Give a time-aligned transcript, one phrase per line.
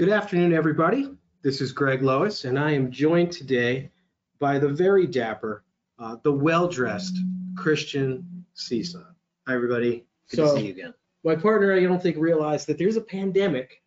[0.00, 1.10] Good afternoon, everybody.
[1.42, 3.90] This is Greg Lois, and I am joined today
[4.38, 5.62] by the very dapper,
[5.98, 7.18] uh, the well-dressed
[7.54, 9.04] Christian Cisa.
[9.46, 10.06] Hi, everybody.
[10.30, 10.94] Good So- to see you again.
[11.22, 13.82] My partner, I don't think realized that there's a pandemic,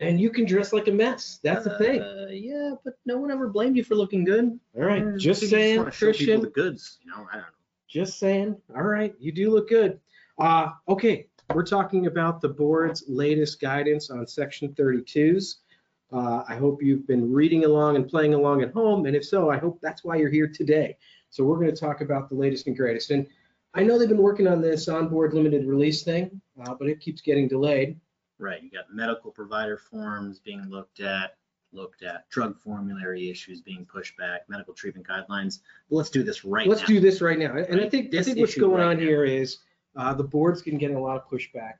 [0.00, 1.40] and you can dress like a mess.
[1.42, 2.00] That's the thing.
[2.00, 4.58] Uh, yeah, but no one ever blamed you for looking good.
[4.74, 6.40] All right, Uh, just I think you saying, people Christian.
[6.40, 7.28] The goods, you know.
[7.30, 7.48] I don't know.
[7.86, 8.56] Just saying.
[8.74, 10.00] All right, you do look good.
[10.38, 15.56] Uh, okay, we're talking about the board's latest guidance on section 32s.
[16.12, 19.50] Uh, I hope you've been reading along and playing along at home, and if so,
[19.50, 20.96] I hope that's why you're here today.
[21.30, 23.10] So we're going to talk about the latest and greatest.
[23.12, 23.26] And
[23.74, 27.20] I know they've been working on this onboard limited release thing, uh, but it keeps
[27.20, 28.00] getting delayed.
[28.38, 31.36] Right, you got medical provider forms being looked at,
[31.72, 35.60] looked at, drug formulary issues being pushed back, medical treatment guidelines.
[35.90, 36.86] Let's do this right Let's now.
[36.86, 37.54] do this right now.
[37.54, 39.02] And I Right, think, I think what's going right on now.
[39.04, 39.58] here is
[39.96, 41.74] uh, the board's been getting a lot of pushback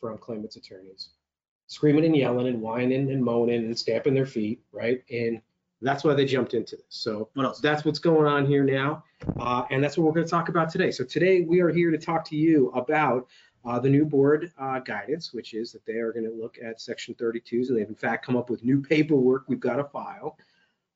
[0.00, 1.10] from claimants' attorneys,
[1.66, 5.02] screaming and yelling and whining and moaning and stamping their feet, right?
[5.10, 5.40] And
[5.80, 6.84] that's why they jumped into this.
[6.88, 7.60] So What else?
[7.60, 9.04] that's what's going on here now.
[9.38, 10.90] Uh, and that's what we're going to talk about today.
[10.90, 13.28] So today we are here to talk to you about
[13.64, 16.80] uh, the new board uh, guidance, which is that they are going to look at
[16.80, 20.36] section 32s and they've in fact come up with new paperwork we've got to file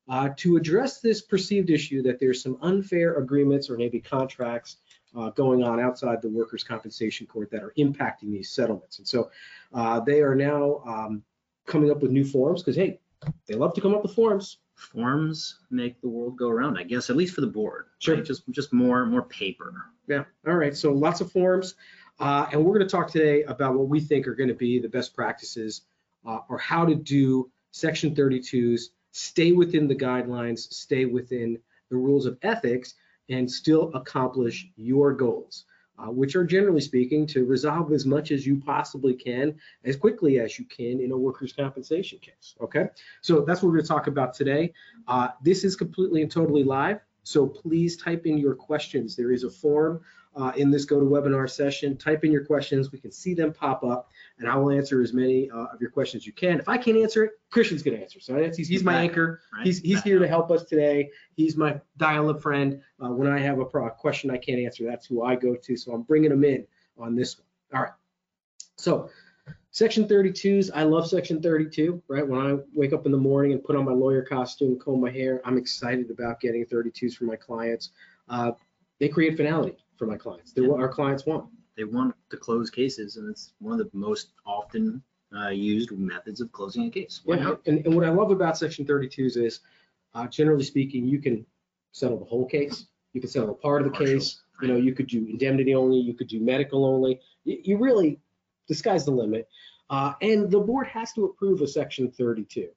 [0.09, 4.77] uh, to address this perceived issue that there's some unfair agreements or maybe contracts
[5.15, 8.99] uh, going on outside the workers' compensation court that are impacting these settlements.
[8.99, 9.31] And so
[9.73, 11.23] uh, they are now um,
[11.65, 12.99] coming up with new forms because, hey,
[13.47, 14.57] they love to come up with forms.
[14.75, 17.85] Forms make the world go around, I guess, at least for the board.
[17.99, 18.15] Sure.
[18.15, 18.25] right?
[18.25, 19.73] Just, just more, more paper.
[20.07, 21.75] Yeah, all right, so lots of forms.
[22.19, 24.79] Uh, and we're going to talk today about what we think are going to be
[24.79, 25.81] the best practices
[26.25, 32.25] uh, or how to do section 32s, stay within the guidelines, stay within the rules
[32.25, 32.95] of ethics,
[33.29, 35.65] and still accomplish your goals,
[35.99, 40.39] uh, which are generally speaking to resolve as much as you possibly can, as quickly
[40.39, 42.55] as you can in a workers' compensation case.
[42.61, 42.87] Okay,
[43.21, 44.73] so that's what we're going to talk about today.
[45.07, 46.99] Uh, this is completely and totally live.
[47.23, 49.15] So please type in your questions.
[49.15, 50.01] There is a form
[50.37, 51.97] uh, in this GoToWebinar session.
[51.97, 52.91] Type in your questions.
[52.91, 55.89] We can see them pop up, and I will answer as many uh, of your
[55.89, 56.59] questions as you can.
[56.59, 58.19] If I can't answer it, Christian's going to answer.
[58.19, 59.41] So that's, he's, he's my anchor.
[59.53, 59.65] Right?
[59.65, 61.09] He's, he's here to help us today.
[61.35, 62.81] He's my dial-up friend.
[63.03, 65.75] Uh, when I have a pro- question I can't answer, that's who I go to.
[65.75, 67.79] So I'm bringing him in on this one.
[67.79, 67.93] All right.
[68.77, 69.09] So
[69.71, 72.27] section 32s, I love section 32, right?
[72.27, 75.09] When I wake up in the morning and put on my lawyer costume, comb my
[75.09, 77.89] hair, I'm excited about getting 32s for my clients.
[78.29, 78.51] Uh,
[78.99, 80.51] they create finality for my clients.
[80.51, 81.49] They're what our clients want.
[81.75, 85.01] They want to close cases, and it's one of the most often
[85.35, 87.21] uh, used methods of closing a case.
[87.23, 89.59] Why Yeah, and, and what I love about section 32s is,
[90.13, 91.45] uh, generally speaking, you can
[91.91, 92.87] settle the whole case.
[93.13, 94.41] You can settle a part of the Partial, case.
[94.61, 97.19] You know, you could do indemnity only, you could do medical only.
[97.43, 98.19] You, you really,
[98.67, 99.47] the sky's the limit.
[99.89, 102.69] Uh, and the board has to approve a section 32.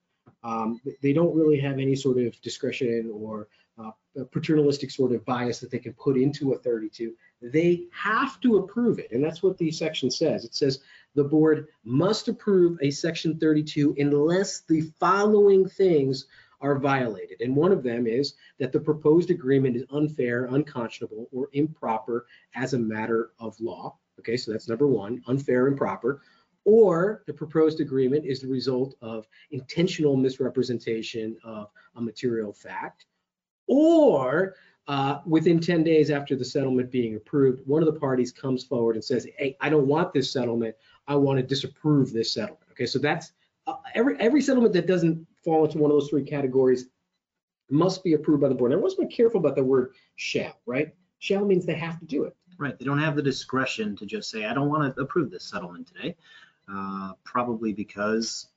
[0.43, 3.91] Um, they don't really have any sort of discretion or uh,
[4.31, 7.15] paternalistic sort of bias that they can put into a 32.
[7.43, 10.45] They have to approve it, and that's what the section says.
[10.45, 10.81] It says
[11.15, 16.27] the board must approve a section 32 unless the following things
[16.61, 17.41] are violated.
[17.41, 22.75] And one of them is that the proposed agreement is unfair, unconscionable, or improper as
[22.75, 23.97] a matter of law.
[24.19, 26.21] Okay, so that's number one, unfair, improper.
[26.65, 33.07] Or the proposed agreement is the result of intentional misrepresentation of a material fact.
[33.67, 34.55] Or
[34.89, 38.97] uh, within 10 days after the settlement being approved, one of the parties comes forward
[38.97, 40.75] and says, hey, I don't want this settlement.
[41.07, 42.65] I want to disapprove this settlement.
[42.73, 43.33] Okay, so that's
[43.67, 46.87] uh, every every settlement that doesn't fall into one of those three categories
[47.71, 48.73] must be approved by the board.
[48.73, 50.93] Now, let's be careful about the word shall, right?
[51.19, 52.37] Shall means they have to do it.
[52.59, 55.45] Right, they don't have the discretion to just say, I don't want to approve this
[55.45, 56.17] settlement today.
[56.73, 58.49] Uh, Probably because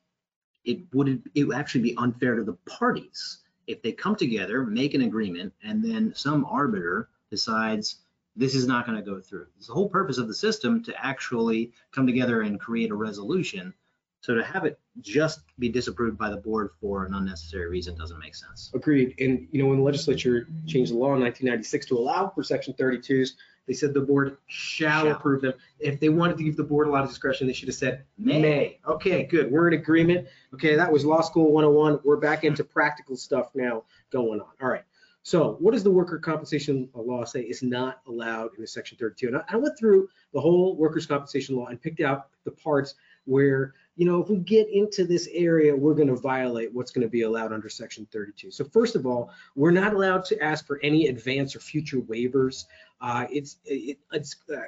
[0.65, 3.39] it would, it would actually be unfair to the parties.
[3.67, 7.97] If they come together, make an agreement, and then some arbiter decides
[8.35, 9.47] this is not going to go through.
[9.57, 13.73] It's the whole purpose of the system to actually come together and create a resolution.
[14.21, 18.19] So to have it just be disapproved by the board for an unnecessary reason doesn't
[18.19, 18.71] make sense.
[18.73, 19.15] Agreed.
[19.19, 22.73] And, you know, when the legislature changed the law in 1996 to allow for section
[22.73, 23.31] 32s,
[23.67, 25.11] they said the board shall Shall.
[25.15, 25.53] approve them.
[25.79, 28.03] If they wanted to give the board a lot of discretion, they should have said
[28.17, 28.41] May.
[28.41, 28.79] may.
[28.87, 29.51] Okay, good.
[29.51, 30.27] We're in agreement.
[30.53, 31.99] Okay, that was law school 101.
[32.03, 34.47] We're back into practical stuff now going on.
[34.61, 34.83] All right.
[35.25, 39.27] So what does the worker compensation law say is not allowed in section 32?
[39.27, 42.95] And I- I went through the whole workers' compensation law and picked out the parts
[43.25, 47.05] where, you know, if we get into this area, we're going to violate what's going
[47.05, 48.49] to be allowed under section 32.
[48.51, 52.65] So first of all, we're not allowed to ask for any advance or future waivers.
[53.01, 54.61] Uh, it's it, it's uh,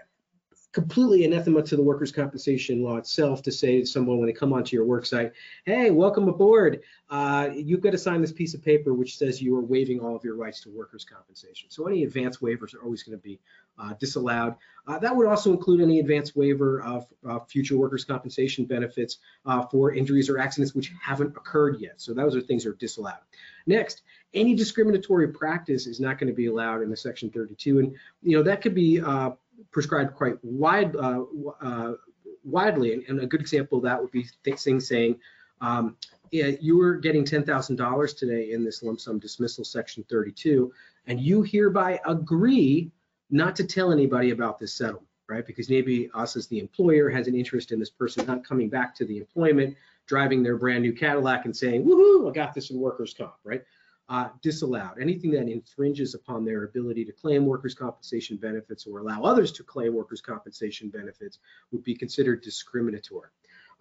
[0.76, 4.52] completely anathema to the workers' compensation law itself to say to someone when they come
[4.52, 5.32] onto your work site,
[5.64, 6.82] hey, welcome aboard.
[7.10, 10.18] Uh, you've got to sign this piece of paper which says you are waiving all
[10.18, 11.70] of your rights to workers' compensation.
[11.70, 13.40] So any advance waivers are always going to be
[13.80, 14.56] uh, disallowed.
[14.86, 17.08] Uh, that would also include any advance waiver of
[17.48, 22.02] future workers' compensation benefits uh, for injuries or accidents which haven't occurred yet.
[22.02, 23.24] So those are things that are disallowed.
[23.66, 24.02] Next,
[24.34, 27.80] any discriminatory practice is not going to be allowed in the section 32.
[27.80, 29.32] And, you know, that could be uh,
[29.76, 31.26] prescribed quite wide, uh,
[31.60, 31.96] uh,
[32.46, 32.94] widely.
[32.94, 35.20] And, a good example of that would be things saying,
[35.60, 35.98] um,
[36.32, 40.72] yeah, you were getting $10,000 today in this lump sum dismissal section 32,
[41.08, 42.90] and you hereby agree
[43.30, 45.46] not to tell anybody about this settlement, right?
[45.46, 48.96] Because maybe us as the employer has an interest in this person not coming back
[48.96, 49.76] to the employment,
[50.08, 53.62] driving their brand new Cadillac and saying, woohoo, I got this in workers' comp, right?
[54.10, 55.00] Uh, disallowed.
[55.00, 59.64] Anything that infringes upon their ability to claim workers' compensation benefits or allow others to
[59.64, 61.40] claim workers' compensation benefits
[61.72, 63.30] would be considered discriminatory.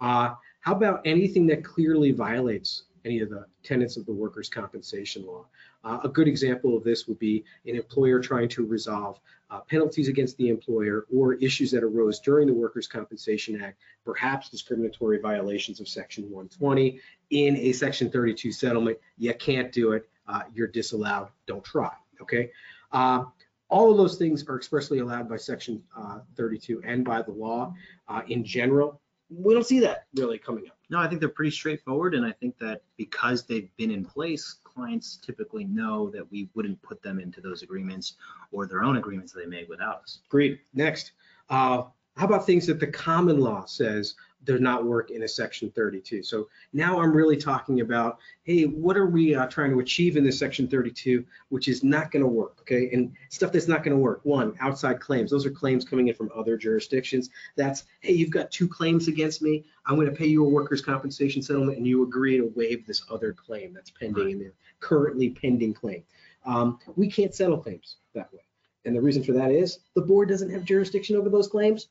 [0.01, 5.27] Uh, how about anything that clearly violates any of the tenets of the workers' compensation
[5.27, 5.45] law?
[5.85, 10.09] Uh, a good example of this would be an employer trying to resolve uh, penalties
[10.09, 15.81] against the employer or issues that arose during the Workers' Compensation Act, perhaps discriminatory violations
[15.81, 16.99] of Section 120
[17.31, 18.99] in a Section 32 settlement.
[19.19, 22.51] You can't do it uh, you're disallowed, don't try, okay?
[22.93, 23.25] Uh,
[23.69, 27.75] all of those things are expressly allowed by section uh, 32 and by the law
[28.09, 29.01] uh, in general.
[29.31, 30.77] We don't see that really coming up.
[30.91, 32.15] No, I think they're pretty straightforward.
[32.15, 36.81] And I think that because they've been in place, clients typically know that we wouldn't
[36.83, 38.15] put them into those agreements
[38.53, 40.21] or their own agreements that they made without us.
[40.29, 40.61] Great.
[40.75, 41.13] Next,
[41.49, 41.85] uh,
[42.17, 46.23] how about things that the common law says does not work in a section 32.
[46.23, 50.25] So now I'm really talking about, hey, what are we uh, trying to achieve in
[50.25, 52.91] this section 32, which is not going to work, okay?
[52.93, 54.21] And stuff that's not going to work.
[54.25, 55.31] One, outside claims.
[55.31, 57.31] Those are claims coming in from other jurisdictions.
[57.57, 59.65] That's, hey, you've got two claims against me.
[59.87, 63.03] I'm going to pay you a workers' compensation settlement, and you agree to waive this
[63.11, 66.03] other claim that's pending in the currently pending claim.
[66.47, 68.41] Um, we can't settle claims that way.
[68.85, 71.89] And the reason for that is the board doesn't have jurisdiction over those claims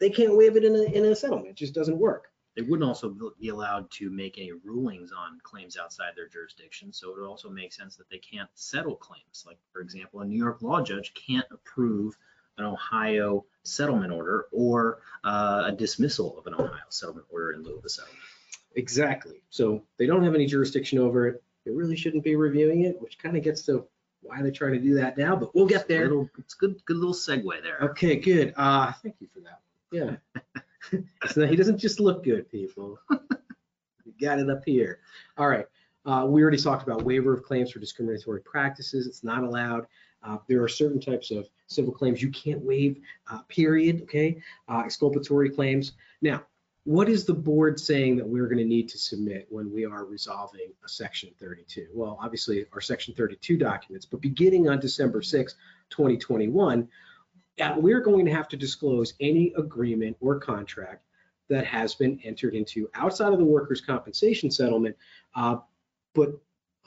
[0.00, 1.48] they can't waive it in a, in a settlement.
[1.48, 2.28] It just doesn't work.
[2.56, 6.92] They wouldn't also be allowed to make any rulings on claims outside their jurisdiction.
[6.92, 9.44] So it would also make sense that they can't settle claims.
[9.44, 12.16] Like, for example, a New York law judge can't approve
[12.58, 17.76] an Ohio settlement order or uh, a dismissal of an Ohio settlement order in lieu
[17.76, 18.20] of a settlement.
[18.76, 19.42] Exactly.
[19.50, 21.42] So they don't have any jurisdiction over it.
[21.64, 23.86] They really shouldn't be reviewing it, which kind of gets to
[24.22, 26.08] why they're trying to do that now, but we'll get there.
[26.08, 27.78] Little, it's good, good little segue there.
[27.90, 28.54] Okay, good.
[28.56, 29.60] Uh, thank you for that.
[29.94, 30.16] Yeah.
[31.30, 32.98] so he doesn't just look good, people.
[34.04, 34.98] you got it up here.
[35.38, 35.66] All right.
[36.04, 39.06] Uh, we already talked about waiver of claims for discriminatory practices.
[39.06, 39.86] It's not allowed.
[40.22, 43.00] Uh, there are certain types of civil claims you can't waive,
[43.30, 44.02] uh, period.
[44.02, 44.42] Okay.
[44.68, 45.92] Uh, exculpatory claims.
[46.20, 46.42] Now,
[46.84, 50.04] what is the board saying that we're going to need to submit when we are
[50.04, 51.88] resolving a section 32?
[51.94, 55.54] Well, obviously our section 32 documents, but beginning on December 6,
[55.88, 56.88] 2021,
[57.60, 61.04] uh, we're going to have to disclose any agreement or contract
[61.48, 64.96] that has been entered into outside of the workers' compensation settlement,
[65.36, 65.56] uh,
[66.14, 66.30] but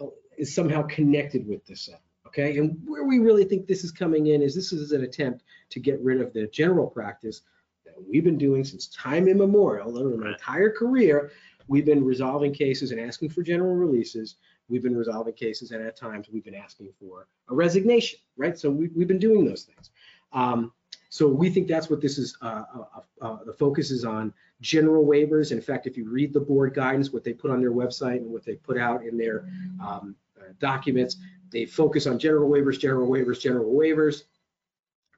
[0.01, 0.05] uh,
[0.37, 2.03] is somehow connected with this settlement.
[2.25, 5.43] Okay, and where we really think this is coming in is this is an attempt
[5.69, 7.41] to get rid of the general practice
[7.85, 11.31] that we've been doing since time immemorial, over my entire career.
[11.69, 14.35] We've been resolving cases and asking for general releases.
[14.69, 18.57] We've been resolving cases, and at times we've been asking for a resignation, right?
[18.57, 19.89] So we, we've been doing those things.
[20.33, 20.71] Um,
[21.09, 25.05] so we think that's what this is, uh, uh, uh, the focus is on general
[25.05, 25.51] waivers.
[25.51, 28.29] In fact, if you read the board guidance, what they put on their website and
[28.29, 29.47] what they put out in their
[29.81, 31.17] um, uh, documents,
[31.49, 34.23] they focus on general waivers, general waivers, general waivers.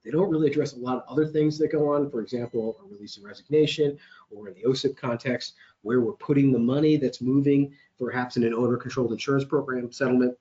[0.05, 2.09] They don't really address a lot of other things that go on.
[2.09, 3.97] For example, a release and resignation,
[4.31, 8.53] or in the OCIP context, where we're putting the money that's moving, perhaps in an
[8.53, 10.37] owner-controlled insurance program settlement.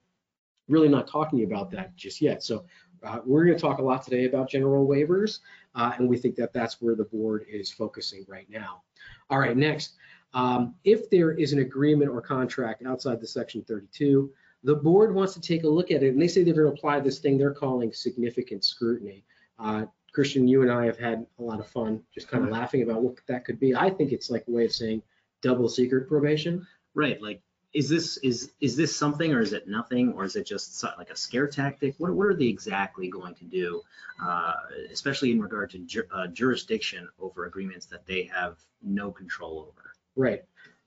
[0.68, 2.42] Really not talking about that just yet.
[2.42, 2.66] So
[3.02, 5.40] uh, we're going to talk a lot today about general waivers,
[5.74, 8.82] uh, and we think that that's where the board is focusing right now.
[9.30, 9.94] All right, next,
[10.34, 14.30] um, if there is an agreement or contract outside the section 32,
[14.64, 16.72] the board wants to take a look at it, and they say they're going to
[16.72, 19.24] apply this thing they're calling significant scrutiny.
[19.58, 22.82] Uh, Christian, you and I have had a lot of fun just kind of laughing
[22.82, 23.74] about what that could be.
[23.74, 25.02] I think it's like a way of saying
[25.42, 26.66] double secret probation.
[26.94, 27.40] Right, like
[27.74, 30.12] is this is is this something or is it nothing?
[30.12, 31.94] Or is it just like a scare tactic?
[31.98, 33.82] What, what are they exactly going to do
[34.24, 34.54] uh,
[34.90, 39.92] especially in regard to ju uh, jurisdiction over agreements that they have no control over?
[40.16, 40.44] Right.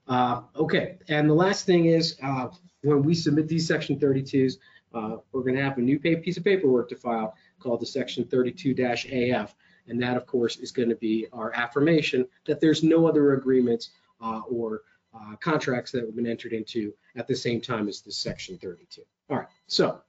[0.08, 0.98] Uh, okay.
[1.08, 2.48] And the last thing is uh,
[2.82, 4.56] when we submit these section 32s
[4.94, 8.26] uh, we're going to have a new piece of paperwork to file called the section
[8.26, 9.56] 32-af
[9.88, 13.92] And that, of course, is going to be our affirmation that there's no other agreements
[14.22, 14.82] uh, or
[15.14, 19.02] uh, contracts that have been entered into at the same time as this section 32.
[19.30, 20.02] All right, so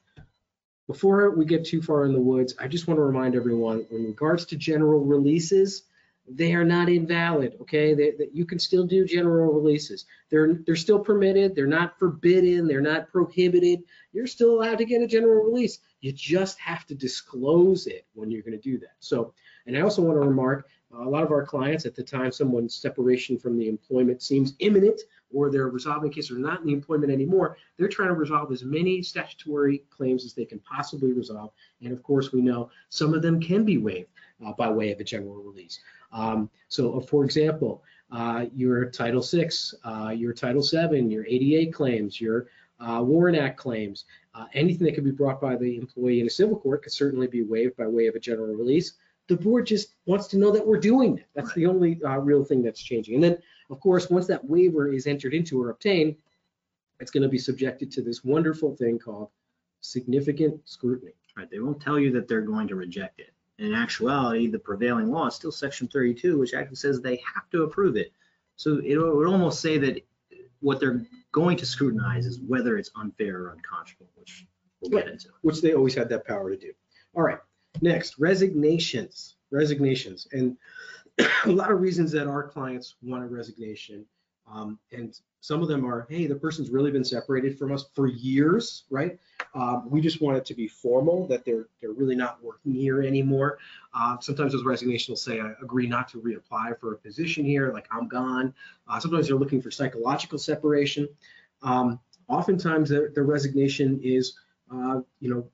[0.86, 4.04] before we get too far in the woods, I just want to remind everyone, in
[4.04, 5.84] regards to general releases,
[6.28, 7.94] they are not invalid, okay?
[7.94, 10.04] That you can still do general releases.
[10.30, 13.82] They're, they're still permitted, they're not forbidden, they're not prohibited.
[14.12, 15.78] You're still allowed to get a general release.
[16.00, 18.96] You just have to disclose it when you're gonna do that.
[19.00, 19.34] So,
[19.66, 22.74] and I also want to remark, a lot of our clients, at the time someone's
[22.74, 25.00] separation from the employment seems imminent,
[25.32, 28.52] or they're resolving a case or not in the employment anymore, they're trying to resolve
[28.52, 31.52] as many statutory claims as they can possibly resolve.
[31.80, 34.10] And of course, we know some of them can be waived
[34.44, 35.80] uh, by way of a general release.
[36.12, 39.48] Um, so, uh, for example, uh, your Title VI,
[39.84, 42.48] uh, your Title VII, your ADA claims, your
[42.80, 46.30] uh, WARN Act claims, uh, anything that could be brought by the employee in a
[46.30, 48.94] civil court could certainly be waived by way of a general release.
[49.32, 51.28] The board just wants to know that we're doing that.
[51.34, 53.14] That's the only uh, real thing that's changing.
[53.14, 53.38] And then,
[53.70, 56.16] of course, once that waiver is entered into or obtained,
[57.00, 59.30] it's going to be subjected to this wonderful thing called
[59.80, 61.12] significant scrutiny.
[61.34, 63.30] Right, they won't tell you that they're going to reject it.
[63.58, 67.62] In actuality, the prevailing law is still section 32, which actually says they have to
[67.62, 68.12] approve it.
[68.56, 70.06] So it would almost say that
[70.60, 74.46] what they're going to scrutinize is whether it's unfair or unconscionable, which
[74.82, 75.30] we'll get into.
[75.40, 76.72] which they always had that power to do.
[77.14, 77.38] All right,
[77.80, 80.28] next, resignations, resignations.
[80.32, 80.56] And
[81.44, 84.04] a lot of reasons that our clients want a resignation.
[84.52, 88.06] Um, and some of them are, hey, the person's really been separated from us for
[88.06, 89.18] years, right?
[89.54, 93.02] Um, we just want it to be formal, that they're they're really not working here
[93.02, 93.58] anymore.
[93.94, 97.72] Uh, sometimes those resignations will say, I agree not to reapply for a position here,
[97.72, 98.54] like I'm gone.
[98.88, 101.08] Uh, sometimes they're looking for psychological separation.
[101.62, 104.34] Um, oftentimes the, the resignation is,
[104.72, 105.48] uh, you know,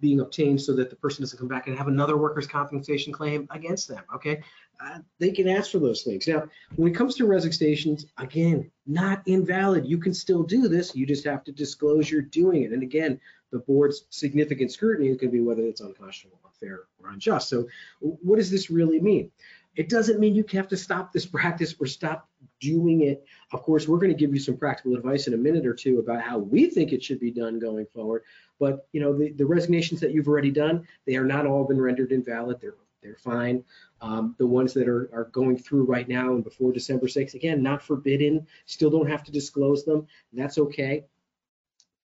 [0.00, 3.46] being obtained so that the person doesn't come back and have another workers' compensation claim
[3.50, 4.02] against them.
[4.14, 4.42] Okay,
[4.82, 6.26] uh, they can ask for those things.
[6.26, 6.44] Now,
[6.76, 9.86] when it comes to resignations, again, not invalid.
[9.86, 10.94] You can still do this.
[10.94, 12.72] You just have to disclose you're doing it.
[12.72, 13.20] And again,
[13.50, 17.48] the board's significant scrutiny can be whether it's unconscionable, unfair, or unjust.
[17.48, 17.68] So,
[18.00, 19.30] what does this really mean?
[19.76, 22.28] It doesn't mean you have to stop this practice or stop
[22.60, 23.24] doing it.
[23.52, 25.98] Of course, we're going to give you some practical advice in a minute or two
[25.98, 28.22] about how we think it should be done going forward.
[28.58, 31.80] But you know, the, the resignations that you've already done, they are not all been
[31.80, 32.60] rendered invalid.
[32.60, 33.64] They're they're fine.
[34.02, 37.62] Um, the ones that are, are going through right now and before December 6th, again,
[37.62, 40.06] not forbidden, still don't have to disclose them.
[40.32, 41.04] That's okay.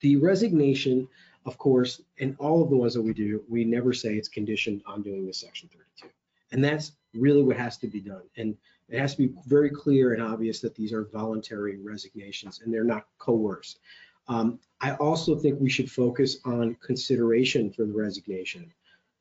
[0.01, 1.07] The resignation,
[1.45, 4.83] of course, and all of the ones that we do, we never say it's conditioned
[4.85, 6.13] on doing this section 32.
[6.51, 8.23] And that's really what has to be done.
[8.37, 8.57] And
[8.89, 12.83] it has to be very clear and obvious that these are voluntary resignations and they're
[12.83, 13.79] not coerced.
[14.27, 18.71] Um, I also think we should focus on consideration for the resignation.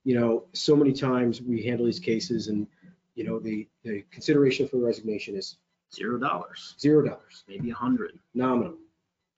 [0.04, 2.66] You know, so many times we handle these cases and,
[3.14, 5.56] you know, the, the consideration for the resignation is
[5.94, 8.18] Zero dollars, zero dollars, maybe a hundred.
[8.34, 8.74] nominal.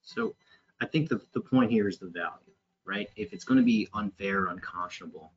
[0.02, 0.34] So
[0.80, 2.54] I think the, the point here is the value,
[2.86, 3.10] right?
[3.16, 5.32] If it's going to be unfair, unconscionable,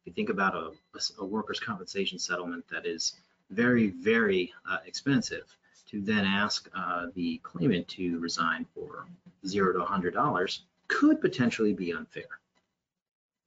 [0.00, 0.70] if you think about a,
[1.18, 3.14] a workers' compensation settlement that is
[3.50, 5.56] very, very uh, expensive,
[5.90, 9.08] to then ask uh, the claimant to resign for
[9.46, 12.28] zero to a hundred dollars could potentially be unfair.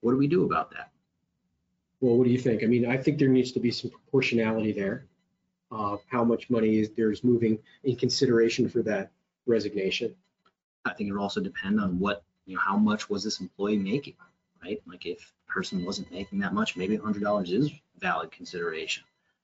[0.01, 0.91] What do we do about that?
[2.01, 2.63] Well, what do you think?
[2.63, 5.05] I mean, I think there needs to be some proportionality there
[5.71, 9.11] of how much money is there's moving in consideration for that
[9.45, 10.13] resignation.
[10.83, 13.77] I think it would also depend on what, you know, how much was this employee
[13.77, 14.15] making,
[14.61, 14.81] right?
[14.85, 19.03] Like if the person wasn't making that much, maybe hundred dollars is valid consideration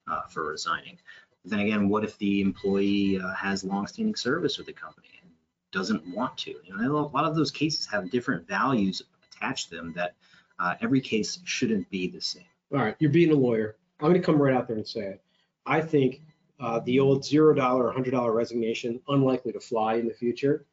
[0.10, 0.98] uh, for resigning.
[1.44, 5.32] But then again, what if the employee uh, has longstanding service with the company and
[5.72, 6.52] doesn't want to?
[6.64, 9.02] You know, a lot of those cases have different values
[9.32, 10.16] attached to them that
[10.60, 12.44] uh, every case shouldn't be the same.
[12.74, 13.78] All right, you're being a lawyer.
[14.00, 15.22] I'm going to come right out there and say it.
[15.66, 16.22] I think
[16.60, 20.66] uh, the old zero dollar or hundred dollar resignation unlikely to fly in the future.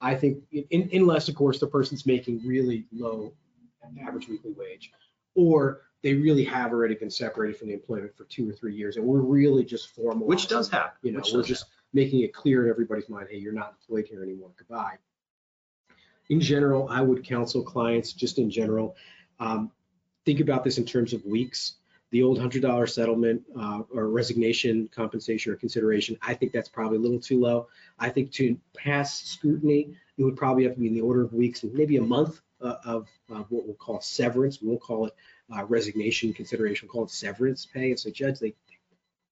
[0.00, 3.32] I think in, unless, of course, the person's making really low
[4.06, 4.90] average weekly wage,
[5.34, 8.96] or they really have already been separated from the employment for two or three years,
[8.96, 10.26] and we're really just formal.
[10.26, 13.52] Which does happen, You know, we're just making it clear in everybody's mind, hey, you're
[13.52, 14.50] not employed here anymore.
[14.56, 14.98] Goodbye.
[16.28, 18.96] In general, I would counsel clients, just in general,
[19.40, 19.70] um,
[20.24, 21.76] think about this in terms of weeks.
[22.12, 26.98] The old hundred dollar settlement uh, or resignation compensation or consideration, I think that's probably
[26.98, 27.68] a little too low.
[27.98, 31.32] I think to pass scrutiny, it would probably have to be in the order of
[31.32, 34.60] weeks, maybe a month uh, of uh, what we'll call severance.
[34.60, 35.14] We won't call it
[35.54, 37.90] uh, resignation consideration, we'll call it severance pay.
[37.90, 38.54] It's a judge, they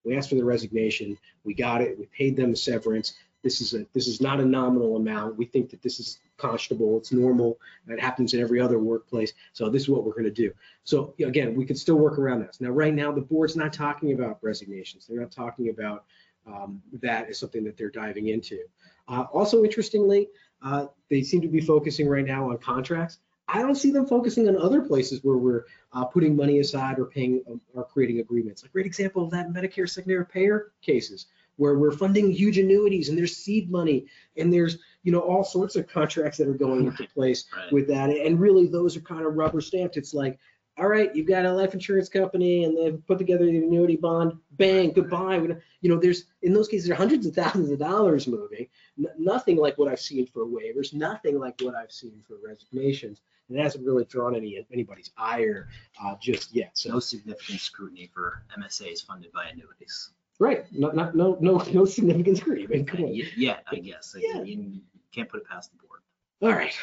[0.04, 3.14] we asked for the resignation, we got it, we paid them the severance.
[3.42, 5.36] this is a, this is not a nominal amount.
[5.36, 9.32] We think that this is conscionable, it's normal, it happens in every other workplace.
[9.52, 10.52] So this is what we're gonna do.
[10.84, 12.60] So again, we could still work around this.
[12.60, 15.06] Now, right now, the board's not talking about resignations.
[15.06, 16.04] They're not talking about
[16.46, 18.60] um, that as something that they're diving into.
[19.08, 20.28] Uh, also, interestingly,
[20.62, 23.18] uh, they seem to be focusing right now on contracts.
[23.48, 27.06] I don't see them focusing on other places where we're uh, putting money aside or
[27.06, 28.62] paying um, or creating agreements.
[28.62, 31.26] A great example of that Medicare secondary payer cases
[31.56, 35.74] where we're funding huge annuities and there's seed money and there's you know all sorts
[35.76, 37.72] of contracts that are going into place Right.
[37.72, 38.10] with that.
[38.10, 39.96] And really, those are kind of rubber stamped.
[39.96, 40.38] It's like,
[40.80, 44.32] all right, you've got a life insurance company and they've put together the annuity bond.
[44.52, 45.36] Bang, goodbye.
[45.82, 48.66] You know, there's in those cases, there are hundreds of thousands of dollars moving.
[48.98, 50.94] N- nothing like what I've seen for waivers.
[50.94, 53.20] Nothing like what I've seen for resignations.
[53.48, 55.68] And it hasn't really drawn any anybody's ire
[56.02, 56.70] uh, just yet.
[56.74, 60.10] So No significant scrutiny for MSAs funded by annuities.
[60.38, 62.66] right, not, not no no no significant scrutiny.
[62.66, 63.14] I mean, come on.
[63.14, 64.16] Yet, yet, I guess.
[64.18, 64.42] Yeah.
[64.42, 64.80] You
[65.12, 66.00] can't put it past the board.
[66.42, 66.74] All right.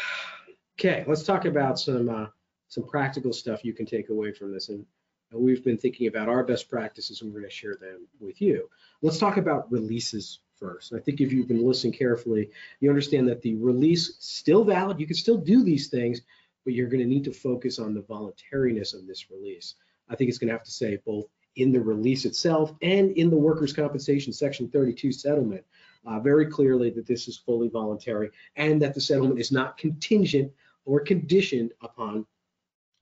[0.79, 2.27] Okay, let's talk about some uh,
[2.67, 4.69] some practical stuff you can take away from this.
[4.69, 4.85] And
[5.31, 8.41] and we've been thinking about our best practices, and we're going to share them with
[8.41, 8.69] you.
[9.01, 10.93] Let's talk about releases first.
[10.93, 14.99] I think if you've been listening carefully, you understand that the release still valid.
[14.99, 16.21] You can still do these things,
[16.63, 19.75] but you're going to need to focus on the voluntariness of this release.
[20.09, 21.25] I think it's going to have to say both
[21.57, 25.65] in the release itself and in the workers' compensation section 32 settlement
[26.05, 30.51] uh, very clearly that this is fully voluntary and that the settlement is not contingent
[30.85, 32.25] or conditioned upon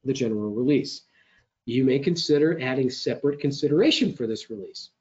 [0.05, 1.01] the general release.
[1.65, 4.91] You may consider adding separate consideration for this release.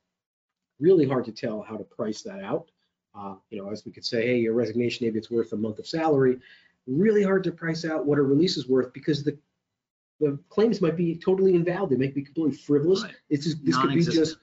[0.80, 2.70] Really hard to tell how to price that out.
[3.14, 5.78] Uh, you know, as we could say, hey, your resignation, maybe it's worth a month
[5.78, 6.38] of salary.
[6.86, 9.38] Really hard to price out what a release is worth because the
[10.20, 11.90] the claims might be totally invalid.
[11.90, 13.02] They might be completely frivolous.
[13.02, 13.14] Right.
[13.30, 14.36] It's just, this could be just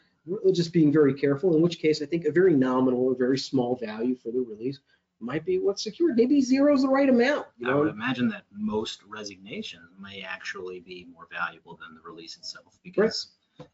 [0.54, 3.76] just being very careful, in which case I think a very nominal or very small
[3.76, 4.80] value for the release
[5.22, 6.16] might be what's secured.
[6.18, 7.48] Maybe zero is the right amount.
[7.58, 12.38] You I would imagine that most resignations may actually be more valuable than the release
[12.38, 13.28] itself because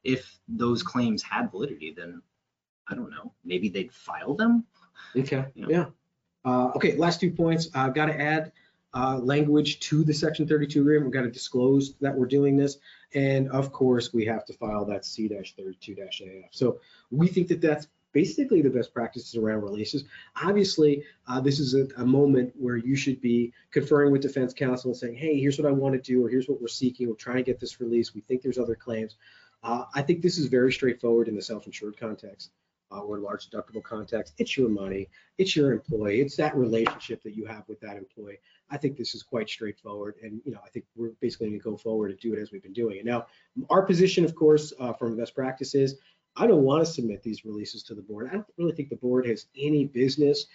[0.04, 2.22] if those claims had validity, then
[2.90, 4.66] I don't know, maybe they'd file them.
[5.18, 5.66] okay, Yeah.
[5.70, 5.86] yeah.
[6.46, 7.70] Uh, okay, last two points.
[7.76, 8.54] I've got to add
[8.94, 11.06] uh, language to the Section 32 agreement.
[11.08, 12.78] We've got to disclose that we're doing this,
[13.14, 16.46] and of course, we have to file that C-32-AF.
[16.52, 16.80] So
[17.12, 20.06] we think that that's basically the best practices around releases.
[20.42, 24.92] Obviously, uh, this is a, a moment where you should be conferring with defense counsel
[24.92, 27.08] and saying, hey, here's what I want to do, or here's what we're seeking.
[27.08, 28.14] We're trying to get this release.
[28.14, 29.16] We think there's other claims.
[29.64, 32.52] Uh, I think this is very straightforward in the self-insured context
[32.92, 34.34] uh, or large deductible context.
[34.38, 38.40] It's your money, it's your employee, it's that relationship that you have with that employee.
[38.70, 41.64] I think this is quite straightforward, and you know, I think we're basically going to
[41.64, 43.06] go forward and do it as we've been doing it.
[43.06, 43.28] Now,
[43.70, 45.96] our position, of course, uh, from best practices,
[46.38, 48.28] I don't want to submit these releases to the board.
[48.30, 50.46] I don't really think the board has any business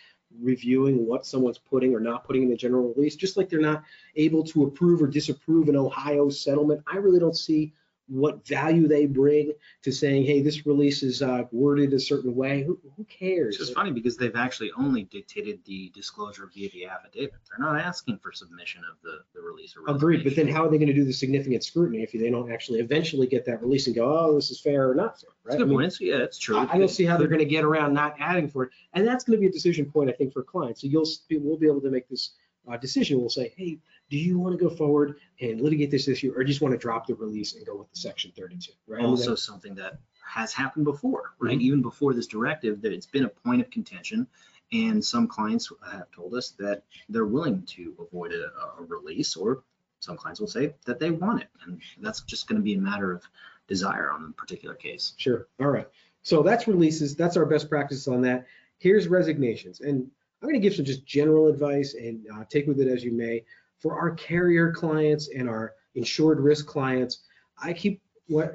[0.41, 3.83] reviewing what someone's putting or not putting in the general release, just like they're not
[4.17, 6.83] able to approve or disapprove an Ohio settlement.
[6.87, 7.75] I really don't see
[8.13, 12.63] what value they bring to saying, hey, this release is uh, worded a certain way.
[12.63, 13.59] Who, who cares?
[13.59, 17.33] It's funny because they've actually only dictated the disclosure via the affidavit.
[17.49, 20.71] They're not asking for submission of the, the release or Agreed, but then how are
[20.71, 23.87] they going to do the significant scrutiny if they don't actually eventually get that release
[23.87, 25.55] and go, oh, this is fair or not fair, That's right?
[25.55, 26.01] a I good mean, point.
[26.01, 26.59] Yeah, it's true.
[26.59, 29.07] I I don't see how they're going to get around not adding for it, and
[29.07, 30.83] that's going to be a decision point, I think, for clients.
[30.83, 32.33] So you'll be- we'll be able to make this
[32.71, 33.19] uh, decision.
[33.21, 33.79] We'll say, hey,
[34.13, 37.07] do you want to go forward and litigate this issue, or just want to drop
[37.07, 38.99] the release and go with the section 32, right?
[38.99, 41.59] I mean, also something that has happened before, right?
[41.59, 41.63] Mhm.
[41.63, 44.27] Even before this directive, that it's been a point of contention.
[44.71, 49.65] And some clients have told us that they're willing to avoid a, a release, or
[50.01, 51.49] some clients will say that they want it.
[51.65, 53.23] And that's just going to be a matter of
[53.67, 55.15] desire on the particular case.
[55.17, 55.49] Sure.
[55.59, 55.89] All right.
[56.21, 57.17] So that's releases.
[57.17, 58.47] That's our best practice on that.
[58.77, 59.81] Here's resignations.
[59.81, 60.11] And
[60.43, 63.13] I'm going to give some just general advice and uh, take with it as you
[63.13, 63.45] may.
[63.83, 67.25] For our carrier clients and our insured risk clients,
[67.61, 68.01] I keep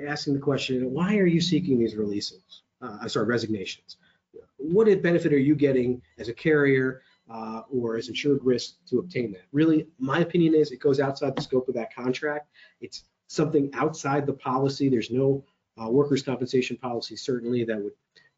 [0.07, 2.63] asking the question, why are you seeking these releases?
[2.81, 3.97] Uh, I'm sorry, resignations.
[4.55, 9.33] What benefit are you getting as a carrier uh, or as insured risk to obtain
[9.33, 9.43] that?
[9.51, 12.47] Really, my opinion is it goes outside the scope of that contract.
[12.79, 14.87] It's something outside the policy.
[14.87, 15.43] There's no
[15.79, 17.93] uh, workers' compensation policy certainly that would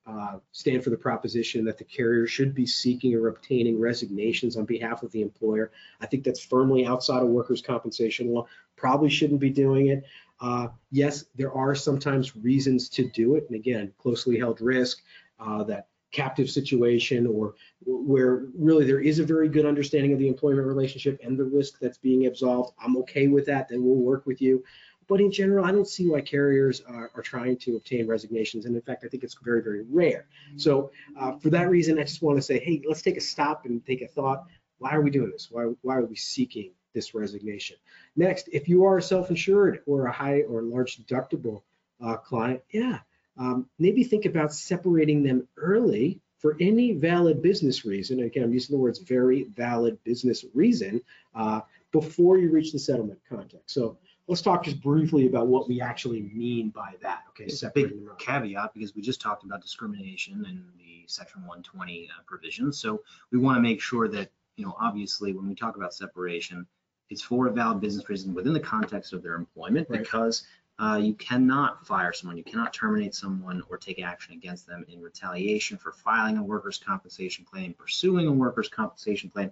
[0.05, 4.65] uh, stand for the proposition that the carrier should be seeking or obtaining resignations on
[4.65, 5.71] behalf of the employer.
[6.01, 8.47] I think that's firmly outside of workers' compensation law.
[8.75, 10.03] Probably shouldn't be doing it.
[10.41, 15.01] Uh, yes, there are sometimes reasons to do it, and again, closely held risk,
[15.39, 17.53] uh, that captive situation, or
[17.85, 21.79] where really there is a very good understanding of the employment relationship and the risk
[21.79, 22.73] that's being absolved.
[22.83, 23.69] I'm okay with that.
[23.69, 24.63] Then we'll work with you
[25.09, 28.65] But in general, I don't see why carriers are, are trying to obtain resignations.
[28.65, 30.27] And in fact, I think it's very, very rare.
[30.55, 33.65] So uh, for that reason, I just want to say, hey, let's take a stop
[33.65, 34.45] and take a thought.
[34.77, 35.49] Why are we doing this?
[35.51, 37.77] Why, why are we seeking this resignation?
[38.15, 41.63] Next, if you are self-insured or a high or large deductible
[42.01, 42.99] uh, client, yeah,
[43.37, 48.21] um, maybe think about separating them early for any valid business reason.
[48.21, 51.01] Again, I'm using the words very valid business reason
[51.35, 53.71] uh, before you reach the settlement context.
[53.73, 53.97] So
[54.29, 57.23] let's talk just briefly about what we actually mean by that.
[57.29, 62.07] Okay, It's a big caveat because we just talked about discrimination in the section 120
[62.07, 62.71] uh, provision.
[62.71, 66.67] So we want to make sure that, you know, obviously when we talk about separation,
[67.09, 69.99] it's for a valid business reason within the context of their employment Right.
[69.99, 70.45] because
[70.77, 75.01] uh, you cannot fire someone, you cannot terminate someone or take action against them in
[75.01, 79.51] retaliation for filing a workers' compensation claim, pursuing a workers' compensation claim,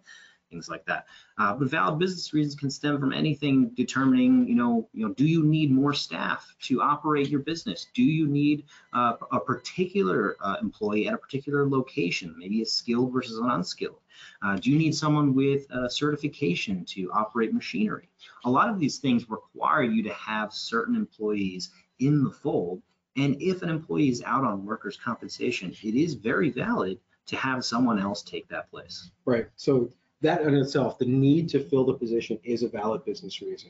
[0.49, 1.05] things like that.
[1.37, 5.25] Uh, but valid business reasons can stem from anything determining, you know, you know, do
[5.25, 7.87] you need more staff to operate your business?
[7.93, 13.13] Do you need uh, a particular uh, employee at a particular location, maybe a skilled
[13.13, 13.99] versus an unskilled?
[14.41, 18.09] Uh, do you need someone with uh, certification to operate machinery?
[18.45, 22.81] A lot of these things require you to have certain employees in the fold.
[23.15, 27.65] And if an employee is out on workers' compensation, it is very valid to have
[27.65, 29.11] someone else take that place.
[29.25, 29.47] Right.
[29.55, 29.89] So
[30.21, 33.69] that in itself, the need to fill the position is a valid business reason.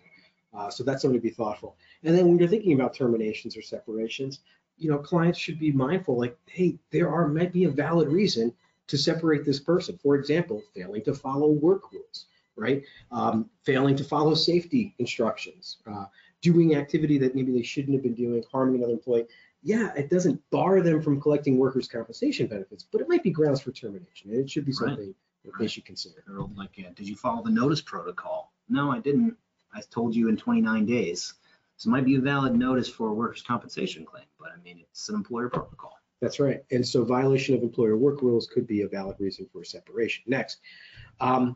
[0.53, 1.75] Uh, so that's something to be thoughtful.
[2.03, 4.39] And then when you're thinking about terminations or separations,
[4.77, 8.53] you know, clients should be mindful, like, hey, there are might be a valid reason
[8.87, 9.99] to separate this person.
[10.01, 12.83] For example, failing to follow work rules, right?
[13.11, 16.05] Um, failing to follow safety instructions, uh,
[16.41, 19.25] doing activity that maybe they shouldn't have been doing, harming another employee.
[19.63, 23.59] Yeah, it doesn't bar them from collecting workers' compensation benefits, but it might be grounds
[23.59, 24.31] for termination.
[24.31, 25.15] And it should be something that
[25.59, 26.23] they should consider.
[26.25, 28.53] They're like, yeah, did you follow the notice protocol?
[28.69, 29.35] No, I didn't.
[29.73, 31.33] I told you in 29 days.
[31.77, 34.79] So it might be a valid notice for a workers' compensation claim, but I mean,
[34.79, 35.97] it's an employer protocol.
[36.21, 36.63] That's right.
[36.71, 40.23] And so violation of employer work rules could be a valid reason for separation.
[40.25, 40.59] Next,
[41.19, 41.55] um,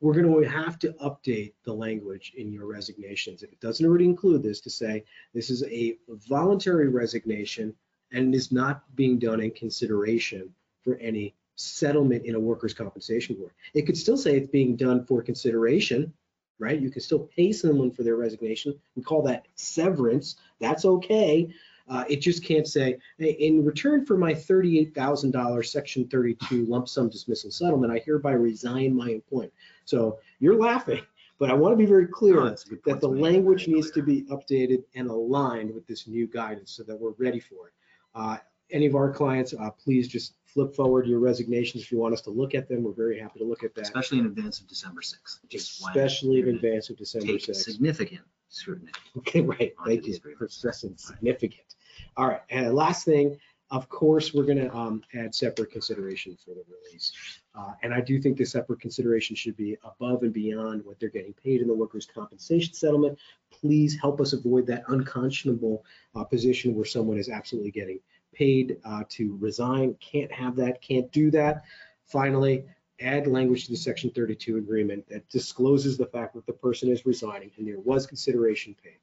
[0.00, 3.42] we're going to have to update the language in your resignations.
[3.42, 7.74] If it doesn't already include this, to say this is a voluntary resignation
[8.12, 13.50] and is not being done in consideration for any settlement in a workers' compensation board.
[13.74, 16.12] It could still say it's being done for consideration,
[16.58, 16.80] right?
[16.80, 18.78] You can still pay someone for their resignation.
[18.96, 20.36] We call that severance.
[20.60, 21.52] That's okay.
[21.88, 27.08] Uh, it just can't say, "Hey, in return for my $38,000 Section 32 lump sum
[27.08, 29.52] dismissal settlement, I hereby resign my employment.
[29.84, 31.02] So you're laughing,
[31.38, 34.02] but I want to be very clear Oh, good point that the language needs to
[34.02, 37.72] be updated and aligned with this new guidance so that we're ready for it.
[38.14, 38.36] Uh,
[38.70, 42.20] Any of our clients, uh, please just flip forward your resignations if you want us
[42.22, 42.82] to look at them.
[42.82, 45.78] We're very happy to look at that, Especially in advance of December 6th, which is
[45.82, 47.56] when especially in you're gonna advance of December take 6th.
[47.56, 48.90] significant scrutiny.
[49.18, 49.74] Okay, right.
[49.78, 50.56] onto Thank these you for agreements.
[50.56, 51.74] stressing significant.
[52.16, 53.36] All right, and last thing,
[53.70, 57.12] of course, we're gonna um, add separate consideration for the release.
[57.54, 61.08] Uh, And I do think the separate consideration should be above and beyond what they're
[61.08, 63.18] getting paid in the workers' compensation settlement.
[63.50, 68.00] Please help us avoid that unconscionable uh, position where someone is absolutely getting
[68.32, 69.94] paid uh, to resign.
[70.00, 71.64] Can't have that, can't do that.
[72.04, 72.64] Finally,
[73.00, 77.06] add language to the section 32 agreement that discloses the fact that the person is
[77.06, 78.98] resigning and there was consideration paid.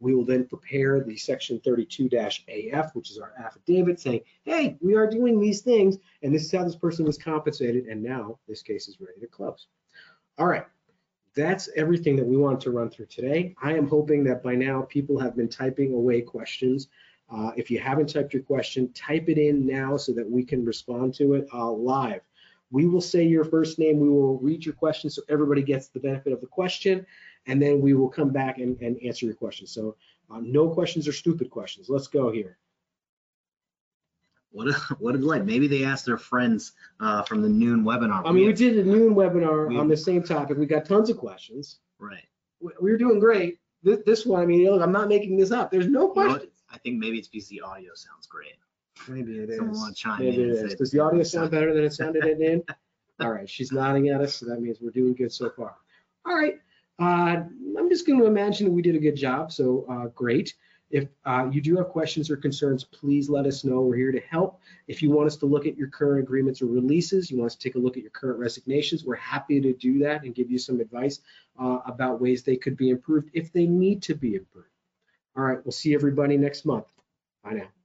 [0.00, 5.08] We will then prepare the section 32-AF, which is our affidavit saying, hey, we are
[5.08, 8.88] doing these things and this is how this person was compensated and now this case
[8.88, 9.68] is ready to close.
[10.38, 10.66] All right,
[11.34, 13.54] that's everything that we wanted to run through today.
[13.62, 16.88] I am hoping that by now people have been typing away questions.
[17.30, 20.64] Uh, If you haven't typed your question, type it in now so that we can
[20.64, 22.20] respond to it uh, live.
[22.70, 26.00] We will say your first name, we will read your question so everybody gets the
[26.00, 27.06] benefit of the question,
[27.46, 29.70] and then we will come back and, and answer your questions.
[29.70, 29.96] So
[30.30, 31.88] uh, no questions are stupid questions.
[31.88, 32.58] Let's go here.
[34.52, 35.44] What a, what a delight.
[35.44, 38.22] Maybe they asked their friends uh, from the noon webinar.
[38.24, 40.56] I mean, we had- did a noon webinar We- on the same topic.
[40.58, 41.78] We got tons of questions.
[41.98, 42.24] Right.
[42.60, 43.58] We we were doing great.
[43.82, 45.70] This, this one, I mean, look, I'm not making this up.
[45.70, 46.52] There's no You know questions.
[46.70, 48.54] I think maybe it's because the audio sounds great.
[49.08, 49.80] Maybe it Someone is.
[49.80, 52.24] wanna chime Maybe in it and say- Does the audio sound better than it sounded
[52.24, 52.62] at noon?
[53.20, 55.76] All right, she's nodding at us, so that means we're doing good so far.
[56.26, 56.58] All right,
[56.98, 57.42] uh,
[57.78, 60.54] I'm just going to imagine that we did a good job, so uh, great.
[60.90, 63.80] If uh, you do have questions or concerns, please let us know.
[63.80, 64.60] We're here to help.
[64.86, 67.56] If you want us to look at your current agreements or releases, you want us
[67.56, 70.50] to take a look at your current resignations, we're happy to do that and give
[70.50, 71.20] you some advice
[71.58, 74.68] uh, about ways they could be improved if they need to be improved.
[75.36, 76.86] All right, we'll see everybody next month.
[77.42, 77.75] Bye now.